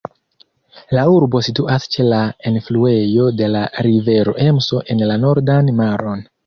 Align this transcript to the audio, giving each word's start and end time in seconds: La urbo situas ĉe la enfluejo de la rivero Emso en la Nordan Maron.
La 0.97 1.03
urbo 1.15 1.41
situas 1.49 1.85
ĉe 1.97 2.07
la 2.07 2.23
enfluejo 2.53 3.29
de 3.43 3.53
la 3.59 3.65
rivero 3.89 4.37
Emso 4.51 4.85
en 4.95 5.09
la 5.13 5.25
Nordan 5.29 5.75
Maron. 5.83 6.31